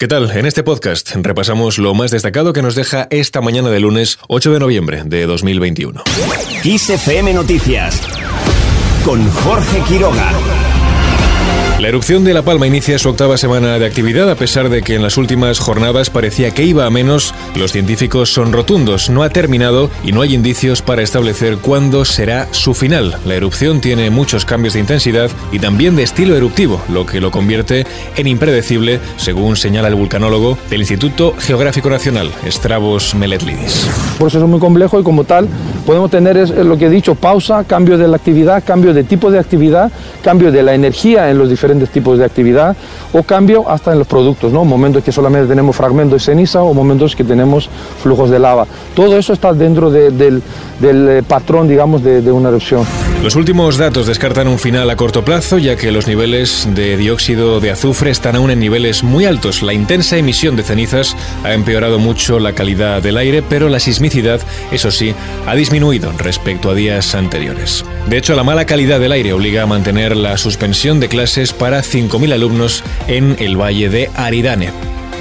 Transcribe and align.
¿Qué 0.00 0.06
tal? 0.06 0.30
En 0.30 0.46
este 0.46 0.62
podcast 0.62 1.10
repasamos 1.16 1.76
lo 1.78 1.92
más 1.92 2.12
destacado 2.12 2.52
que 2.52 2.62
nos 2.62 2.76
deja 2.76 3.08
esta 3.10 3.40
mañana 3.40 3.68
de 3.68 3.80
lunes 3.80 4.20
8 4.28 4.52
de 4.52 4.60
noviembre 4.60 5.02
de 5.04 5.26
2021. 5.26 6.04
XFM 6.62 7.34
Noticias 7.34 8.00
con 9.04 9.28
Jorge 9.28 9.82
Quiroga. 9.88 10.67
La 11.78 11.86
erupción 11.86 12.24
de 12.24 12.34
La 12.34 12.42
Palma 12.42 12.66
inicia 12.66 12.98
su 12.98 13.08
octava 13.08 13.38
semana 13.38 13.78
de 13.78 13.86
actividad 13.86 14.28
a 14.28 14.34
pesar 14.34 14.68
de 14.68 14.82
que 14.82 14.96
en 14.96 15.02
las 15.02 15.16
últimas 15.16 15.60
jornadas 15.60 16.10
parecía 16.10 16.50
que 16.50 16.64
iba 16.64 16.84
a 16.86 16.90
menos. 16.90 17.32
Los 17.54 17.70
científicos 17.70 18.32
son 18.32 18.52
rotundos, 18.52 19.10
no 19.10 19.22
ha 19.22 19.28
terminado 19.28 19.88
y 20.02 20.10
no 20.10 20.22
hay 20.22 20.34
indicios 20.34 20.82
para 20.82 21.02
establecer 21.02 21.58
cuándo 21.58 22.04
será 22.04 22.48
su 22.50 22.74
final. 22.74 23.16
La 23.24 23.36
erupción 23.36 23.80
tiene 23.80 24.10
muchos 24.10 24.44
cambios 24.44 24.74
de 24.74 24.80
intensidad 24.80 25.30
y 25.52 25.60
también 25.60 25.94
de 25.94 26.02
estilo 26.02 26.34
eruptivo, 26.34 26.82
lo 26.88 27.06
que 27.06 27.20
lo 27.20 27.30
convierte 27.30 27.86
en 28.16 28.26
impredecible, 28.26 28.98
según 29.16 29.54
señala 29.54 29.86
el 29.86 29.94
vulcanólogo 29.94 30.58
del 30.70 30.80
Instituto 30.80 31.36
Geográfico 31.38 31.90
Nacional, 31.90 32.32
Stravos 32.48 33.14
Meletlidis. 33.14 33.86
Por 34.18 34.26
eso 34.26 34.38
es 34.38 34.44
muy 34.44 34.58
complejo 34.58 34.98
y 34.98 35.04
como 35.04 35.22
tal 35.22 35.48
podemos 35.88 36.10
tener 36.10 36.36
lo 36.66 36.76
que 36.76 36.84
he 36.84 36.90
dicho, 36.90 37.14
pausa, 37.14 37.64
cambio 37.64 37.96
de 37.96 38.06
la 38.06 38.16
actividad, 38.16 38.62
cambio 38.62 38.92
de 38.92 39.04
tipo 39.04 39.30
de 39.30 39.38
actividad, 39.38 39.90
cambio 40.22 40.52
de 40.52 40.62
la 40.62 40.74
energía 40.74 41.30
en 41.30 41.38
los 41.38 41.48
diferentes 41.48 41.88
tipos 41.88 42.18
de 42.18 42.26
actividad 42.26 42.76
o 43.14 43.22
cambio 43.22 43.66
hasta 43.66 43.92
en 43.92 43.98
los 43.98 44.06
productos, 44.06 44.52
momentos 44.52 45.02
que 45.02 45.12
solamente 45.12 45.48
tenemos 45.48 45.74
fragmentos 45.74 46.20
de 46.20 46.26
ceniza 46.26 46.62
o 46.62 46.74
momentos 46.74 47.16
que 47.16 47.24
tenemos 47.24 47.70
flujos 48.02 48.28
de 48.28 48.38
lava. 48.38 48.66
Todo 48.94 49.16
eso 49.16 49.32
está 49.32 49.54
dentro 49.54 49.90
del, 49.90 50.42
eh, 50.82 51.22
patrón, 51.26 51.66
digamos, 51.66 52.04
de, 52.04 52.20
de 52.20 52.32
una 52.32 52.50
erupción. 52.50 52.84
Los 53.24 53.34
últimos 53.34 53.78
datos 53.78 54.06
descartan 54.06 54.46
un 54.46 54.58
final 54.58 54.90
a 54.90 54.96
corto 54.96 55.24
plazo, 55.24 55.56
ya 55.56 55.76
que 55.76 55.90
los 55.90 56.06
niveles 56.06 56.68
de 56.74 56.98
dióxido 56.98 57.60
de 57.60 57.70
azufre 57.70 58.10
están 58.10 58.36
aún 58.36 58.50
en 58.50 58.60
niveles 58.60 59.02
muy 59.02 59.24
altos. 59.24 59.62
La 59.62 59.72
intensa 59.72 60.18
emisión 60.18 60.54
de 60.54 60.64
cenizas 60.64 61.16
ha 61.44 61.54
empeorado 61.54 61.98
mucho 61.98 62.38
la 62.38 62.52
calidad 62.52 63.00
del 63.00 63.16
aire, 63.16 63.42
pero 63.42 63.70
la 63.70 63.80
sismicidad, 63.80 64.42
eso 64.70 64.90
sí, 64.90 65.14
ha 65.46 65.54
disminuido 65.54 65.77
respecto 66.18 66.70
a 66.70 66.74
días 66.74 67.14
anteriores. 67.14 67.84
De 68.08 68.18
hecho, 68.18 68.34
la 68.34 68.42
mala 68.42 68.64
calidad 68.64 68.98
del 68.98 69.12
aire 69.12 69.32
obliga 69.32 69.62
a 69.62 69.66
mantener 69.66 70.16
la 70.16 70.36
suspensión 70.36 70.98
de 70.98 71.08
clases 71.08 71.52
para 71.52 71.82
5.000 71.82 72.32
alumnos 72.32 72.82
en 73.06 73.36
el 73.38 73.56
Valle 73.56 73.88
de 73.88 74.10
Aridane. 74.16 74.72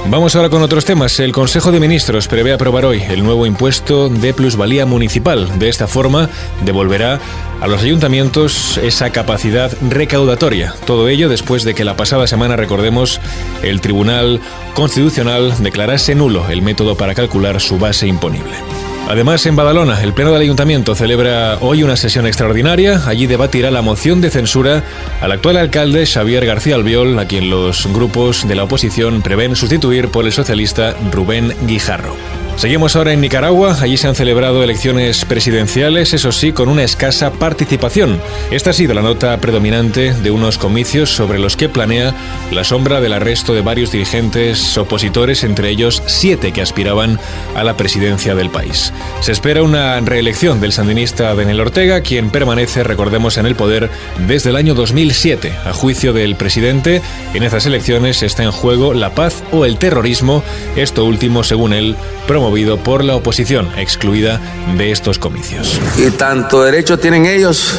Vamos 0.09 0.35
ahora 0.35 0.49
con 0.49 0.61
otros 0.61 0.85
temas. 0.85 1.19
El 1.19 1.31
Consejo 1.31 1.71
de 1.71 1.79
Ministros 1.79 2.27
prevé 2.27 2.53
aprobar 2.53 2.85
hoy 2.85 3.03
el 3.07 3.23
nuevo 3.23 3.45
impuesto 3.45 4.09
de 4.09 4.33
plusvalía 4.33 4.85
municipal. 4.85 5.59
De 5.59 5.69
esta 5.69 5.87
forma, 5.87 6.29
devolverá 6.65 7.19
a 7.59 7.67
los 7.67 7.83
ayuntamientos 7.83 8.77
esa 8.77 9.11
capacidad 9.11 9.71
recaudatoria. 9.89 10.73
Todo 10.85 11.07
ello 11.07 11.29
después 11.29 11.63
de 11.65 11.75
que 11.75 11.83
la 11.83 11.97
pasada 11.97 12.25
semana, 12.25 12.55
recordemos, 12.55 13.19
el 13.63 13.81
Tribunal 13.81 14.39
Constitucional 14.73 15.53
declarase 15.59 16.15
nulo 16.15 16.49
el 16.49 16.61
método 16.61 16.95
para 16.95 17.13
calcular 17.13 17.59
su 17.59 17.77
base 17.77 18.07
imponible. 18.07 18.76
Además, 19.07 19.45
en 19.45 19.55
Badalona, 19.55 20.03
el 20.03 20.13
Pleno 20.13 20.33
del 20.33 20.41
Ayuntamiento 20.41 20.93
celebra 20.93 21.59
hoy 21.61 21.81
una 21.81 21.95
sesión 21.95 22.27
extraordinaria. 22.27 23.01
Allí 23.07 23.25
debatirá 23.25 23.71
la 23.71 23.81
moción 23.81 24.19
de 24.19 24.29
censura 24.29 24.83
al 25.21 25.31
actual 25.31 25.55
alcalde 25.55 26.05
Xavier 26.05 26.45
García 26.45 26.75
Albiol, 26.75 27.17
a 27.17 27.25
quien 27.25 27.49
los 27.49 27.87
grupos 27.93 28.45
de 28.45 28.55
la 28.55 28.65
oposición 28.65 29.21
prevén 29.21 29.55
sustituir 29.55 30.09
por 30.09 30.25
el 30.25 30.33
socialista 30.33 30.93
Rubén 31.11 31.55
Guijarro. 31.65 32.46
Seguimos 32.57 32.95
ahora 32.95 33.13
en 33.13 33.21
Nicaragua. 33.21 33.77
Allí 33.81 33.97
se 33.97 34.07
han 34.07 34.15
celebrado 34.15 34.63
elecciones 34.63 35.25
presidenciales, 35.25 36.15
eso 36.15 36.31
sí, 36.31 36.53
con 36.53 36.69
una 36.69 36.83
escasa 36.83 37.31
participación. 37.33 38.19
Esta 38.49 38.71
ha 38.71 38.73
sido 38.73 38.95
la 38.95 39.03
nota 39.03 39.37
predominante 39.37 40.11
de 40.11 40.31
unos 40.31 40.57
comicios 40.57 41.11
sobre 41.11 41.37
los 41.37 41.55
que 41.55 41.69
planea 41.69 42.15
la 42.51 42.63
sombra 42.63 42.99
del 42.99 43.13
arresto 43.13 43.53
de 43.53 43.61
varios 43.61 43.91
dirigentes 43.91 44.75
opositores, 44.75 45.43
entre 45.43 45.69
ellos 45.69 46.01
siete 46.07 46.51
que 46.51 46.63
aspiraban 46.63 47.19
a 47.55 47.63
la 47.63 47.77
presidencia 47.77 48.33
del 48.33 48.49
país. 48.49 48.91
Se 49.19 49.33
espera 49.33 49.61
una 49.61 49.99
reelección 49.99 50.59
del 50.59 50.73
sandinista 50.73 51.35
Daniel 51.35 51.61
Ortega, 51.61 52.01
quien 52.01 52.31
permanece, 52.31 52.83
recordemos, 52.83 53.37
en 53.37 53.45
el 53.45 53.55
poder 53.55 53.91
desde 54.25 54.49
el 54.49 54.55
año 54.55 54.73
2007. 54.73 55.53
A 55.63 55.73
juicio 55.73 56.11
del 56.11 56.35
presidente, 56.35 57.03
en 57.35 57.43
estas 57.43 57.67
elecciones 57.67 58.23
está 58.23 58.41
en 58.41 58.51
juego 58.51 58.95
la 58.95 59.11
paz 59.11 59.43
o 59.51 59.63
el 59.63 59.77
terrorismo, 59.77 60.43
esto 60.75 61.05
último, 61.05 61.43
según 61.43 61.73
él, 61.73 61.95
promovido 62.25 62.46
por 62.83 63.03
la 63.03 63.15
oposición, 63.15 63.69
excluida 63.77 64.39
de 64.77 64.91
estos 64.91 65.19
comicios. 65.19 65.79
Y 65.97 66.11
tanto 66.11 66.63
derecho 66.63 66.97
tienen 66.97 67.25
ellos 67.25 67.75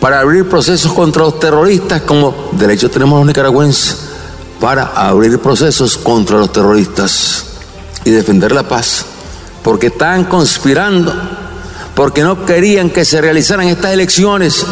para 0.00 0.20
abrir 0.20 0.48
procesos 0.48 0.92
contra 0.92 1.22
los 1.22 1.38
terroristas 1.38 2.02
como 2.02 2.50
derecho 2.52 2.90
tenemos 2.90 3.18
los 3.20 3.26
nicaragüenses 3.26 3.98
para 4.60 4.84
abrir 4.94 5.38
procesos 5.38 5.96
contra 5.96 6.38
los 6.38 6.52
terroristas 6.52 7.46
y 8.04 8.10
defender 8.10 8.52
la 8.52 8.62
paz, 8.62 9.04
porque 9.62 9.88
están 9.88 10.24
conspirando, 10.24 11.12
porque 11.94 12.22
no 12.22 12.44
querían 12.46 12.90
que 12.90 13.04
se 13.04 13.20
realizaran 13.20 13.68
estas 13.68 13.92
elecciones 13.92 14.64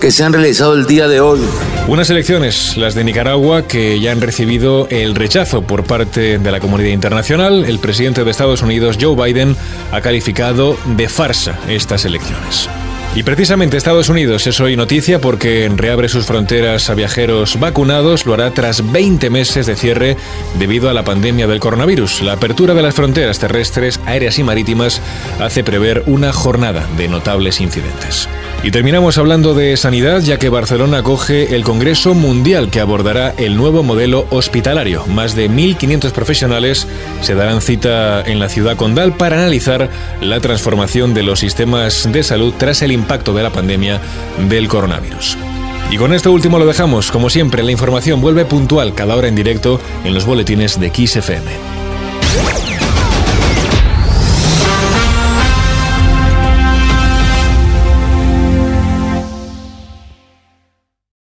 que 0.00 0.10
se 0.10 0.24
han 0.24 0.32
realizado 0.32 0.74
el 0.74 0.86
día 0.86 1.08
de 1.08 1.20
hoy. 1.20 1.40
Unas 1.88 2.08
elecciones, 2.08 2.76
las 2.76 2.94
de 2.94 3.02
Nicaragua, 3.02 3.66
que 3.66 3.98
ya 3.98 4.12
han 4.12 4.20
recibido 4.20 4.86
el 4.90 5.14
rechazo 5.14 5.62
por 5.62 5.84
parte 5.84 6.38
de 6.38 6.50
la 6.52 6.60
comunidad 6.60 6.90
internacional. 6.90 7.64
El 7.64 7.80
presidente 7.80 8.22
de 8.22 8.30
Estados 8.30 8.62
Unidos, 8.62 8.96
Joe 9.00 9.16
Biden, 9.16 9.56
ha 9.90 10.00
calificado 10.00 10.76
de 10.96 11.08
farsa 11.08 11.58
estas 11.68 12.04
elecciones. 12.04 12.68
Y 13.12 13.24
precisamente 13.24 13.76
Estados 13.76 14.08
Unidos 14.08 14.46
es 14.46 14.60
hoy 14.60 14.76
noticia 14.76 15.20
porque 15.20 15.68
reabre 15.74 16.08
sus 16.08 16.26
fronteras 16.26 16.88
a 16.90 16.94
viajeros 16.94 17.58
vacunados, 17.58 18.24
lo 18.24 18.34
hará 18.34 18.52
tras 18.52 18.92
20 18.92 19.30
meses 19.30 19.66
de 19.66 19.74
cierre 19.74 20.16
debido 20.60 20.88
a 20.88 20.94
la 20.94 21.04
pandemia 21.04 21.48
del 21.48 21.58
coronavirus. 21.58 22.22
La 22.22 22.34
apertura 22.34 22.72
de 22.72 22.82
las 22.82 22.94
fronteras 22.94 23.40
terrestres, 23.40 23.98
aéreas 24.06 24.38
y 24.38 24.44
marítimas 24.44 25.00
hace 25.40 25.64
prever 25.64 26.04
una 26.06 26.32
jornada 26.32 26.86
de 26.96 27.08
notables 27.08 27.60
incidentes. 27.60 28.28
Y 28.62 28.70
terminamos 28.70 29.16
hablando 29.16 29.54
de 29.54 29.76
sanidad, 29.78 30.20
ya 30.20 30.38
que 30.38 30.50
Barcelona 30.50 30.98
acoge 30.98 31.56
el 31.56 31.64
Congreso 31.64 32.14
Mundial 32.14 32.70
que 32.70 32.80
abordará 32.80 33.34
el 33.38 33.56
nuevo 33.56 33.82
modelo 33.82 34.26
hospitalario. 34.30 35.06
Más 35.06 35.34
de 35.34 35.50
1.500 35.50 36.12
profesionales 36.12 36.86
se 37.22 37.34
darán 37.34 37.62
cita 37.62 38.22
en 38.22 38.38
la 38.38 38.50
ciudad 38.50 38.76
condal 38.76 39.16
para 39.16 39.38
analizar 39.38 39.88
la 40.20 40.40
transformación 40.40 41.14
de 41.14 41.22
los 41.22 41.40
sistemas 41.40 42.12
de 42.12 42.22
salud 42.22 42.52
tras 42.58 42.82
el 42.82 42.92
impacto 43.00 43.34
de 43.34 43.42
la 43.42 43.50
pandemia 43.50 44.00
del 44.48 44.68
coronavirus. 44.68 45.36
Y 45.90 45.96
con 45.96 46.14
esto 46.14 46.30
último 46.30 46.58
lo 46.58 46.66
dejamos. 46.66 47.10
Como 47.10 47.30
siempre, 47.30 47.64
la 47.64 47.72
información 47.72 48.20
vuelve 48.20 48.44
puntual 48.44 48.94
cada 48.94 49.16
hora 49.16 49.26
en 49.26 49.34
directo 49.34 49.80
en 50.04 50.14
los 50.14 50.24
boletines 50.24 50.78
de 50.78 50.88
XFM. 50.90 52.79